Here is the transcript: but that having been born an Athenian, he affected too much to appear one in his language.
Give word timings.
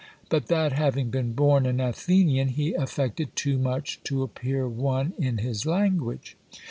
but 0.29 0.47
that 0.47 0.73
having 0.73 1.11
been 1.11 1.33
born 1.33 1.67
an 1.67 1.79
Athenian, 1.79 2.47
he 2.47 2.73
affected 2.73 3.35
too 3.35 3.59
much 3.59 4.01
to 4.03 4.23
appear 4.23 4.67
one 4.67 5.13
in 5.19 5.37
his 5.37 5.63
language. 5.67 6.35